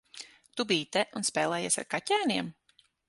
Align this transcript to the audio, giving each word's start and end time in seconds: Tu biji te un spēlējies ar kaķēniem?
Tu 0.61 0.65
biji 0.71 0.87
te 0.97 1.03
un 1.19 1.27
spēlējies 1.29 1.77
ar 1.83 1.89
kaķēniem? 1.93 2.51